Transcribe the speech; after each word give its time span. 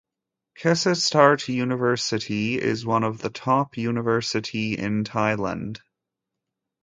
Kasetsart 0.59 1.47
University 1.47 2.59
is 2.59 2.83
one 2.87 3.03
of 3.03 3.19
the 3.19 3.29
top 3.29 3.77
university 3.77 4.75
in 4.75 5.03
Thailand. 5.03 5.77